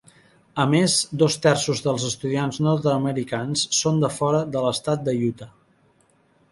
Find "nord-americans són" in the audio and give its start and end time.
2.69-4.03